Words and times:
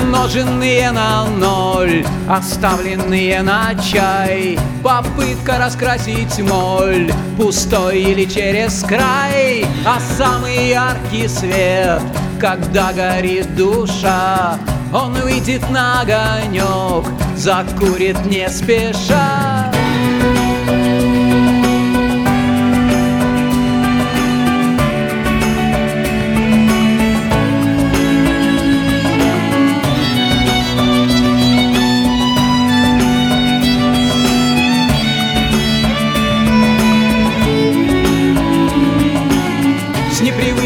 Умноженные 0.00 0.90
на 0.92 1.26
ноль, 1.26 2.04
оставленные 2.28 3.42
на 3.42 3.74
чай. 3.74 4.58
Попытка 4.82 5.58
раскрасить 5.58 6.38
моль, 6.40 7.12
пустой 7.36 8.00
или 8.00 8.24
через 8.24 8.82
край. 8.82 9.66
А 9.84 9.98
самый 10.16 10.68
яркий 10.68 11.28
свет, 11.28 12.02
когда 12.40 12.92
горит 12.92 13.54
душа 13.56 14.58
Он 14.92 15.12
выйдет 15.14 15.68
на 15.70 16.00
огонек, 16.00 17.06
закурит 17.36 18.24
не 18.24 18.48
спеша 18.48 19.70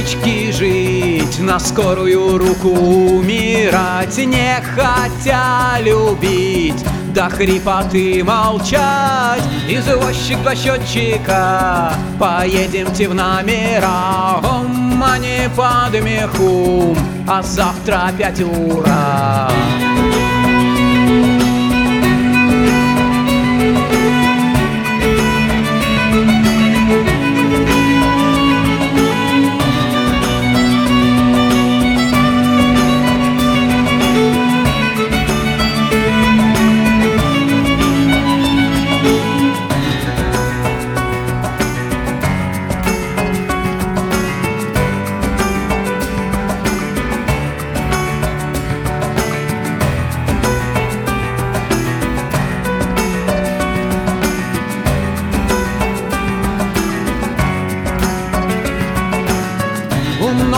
С 0.05 0.15
непривычки 0.17 0.53
жить, 0.53 1.39
на 1.41 1.59
скорую 1.59 2.37
руку 2.37 2.69
умирать 2.69 4.19
Не 4.19 4.61
хотя 4.61 5.81
любить, 5.81 6.85
до 7.15 7.31
хрипоты 7.31 8.23
молчать 8.23 9.43
Извозчик 9.69 10.39
два 10.43 10.55
счетчика, 10.55 11.95
поедемте 12.19 13.09
в 13.09 13.15
номера 13.15 14.41
Ом, 14.43 15.03
а 15.03 15.19
не 15.19 15.49
под 15.57 16.03
мехум, 16.03 16.99
а 17.27 17.43
завтра 17.43 18.09
опять 18.09 18.41
ура 18.41 19.51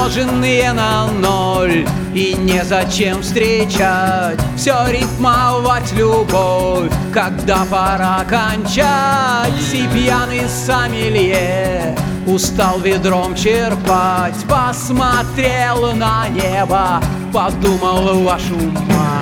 умноженные 0.06 0.72
на 0.72 1.08
ноль. 1.08 1.86
И 2.14 2.34
незачем 2.34 3.20
встречать 3.20 4.38
Все 4.56 4.74
рифмовать 4.88 5.92
любовь. 5.92 6.90
Когда 7.12 7.64
пора 7.70 8.24
кончать 8.24 9.52
Си 9.60 9.86
пьяный 9.92 10.48
сомелье. 10.48 11.96
Устал 12.26 12.80
ведром 12.80 13.34
черпать 13.36 14.34
Посмотрел 14.48 15.92
на 15.94 16.26
небо 16.28 17.00
Подумал 17.32 18.24
вашу 18.24 18.56
мать 18.56 19.15